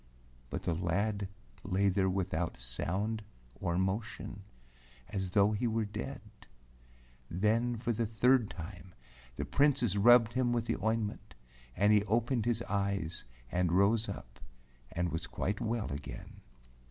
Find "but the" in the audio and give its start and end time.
0.49-0.73